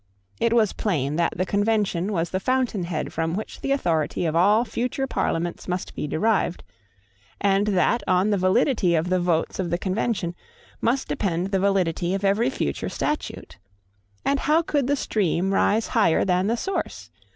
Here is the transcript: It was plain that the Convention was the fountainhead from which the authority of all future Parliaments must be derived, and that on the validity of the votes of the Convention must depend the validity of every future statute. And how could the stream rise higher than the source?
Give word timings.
It 0.39 0.51
was 0.51 0.73
plain 0.73 1.15
that 1.17 1.37
the 1.37 1.45
Convention 1.45 2.11
was 2.11 2.31
the 2.31 2.39
fountainhead 2.39 3.13
from 3.13 3.35
which 3.35 3.61
the 3.61 3.71
authority 3.71 4.25
of 4.25 4.35
all 4.35 4.65
future 4.65 5.05
Parliaments 5.05 5.67
must 5.67 5.93
be 5.93 6.07
derived, 6.07 6.63
and 7.39 7.67
that 7.67 8.01
on 8.07 8.31
the 8.31 8.37
validity 8.39 8.95
of 8.95 9.09
the 9.09 9.19
votes 9.19 9.59
of 9.59 9.69
the 9.69 9.77
Convention 9.77 10.33
must 10.81 11.07
depend 11.07 11.51
the 11.51 11.59
validity 11.59 12.15
of 12.15 12.25
every 12.25 12.49
future 12.49 12.89
statute. 12.89 13.59
And 14.25 14.39
how 14.39 14.63
could 14.63 14.87
the 14.87 14.95
stream 14.95 15.53
rise 15.53 15.89
higher 15.89 16.25
than 16.25 16.47
the 16.47 16.57
source? 16.57 17.11